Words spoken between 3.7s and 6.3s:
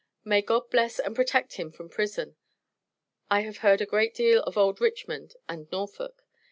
A great del of old Richmond and Norfolk.